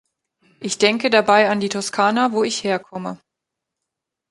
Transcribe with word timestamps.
Ich 0.59 0.79
denke 0.79 1.11
dabei 1.11 1.47
an 1.51 1.59
die 1.59 1.69
Toskana, 1.69 2.31
wo 2.31 2.43
ich 2.43 2.63
herkomme. 2.63 3.19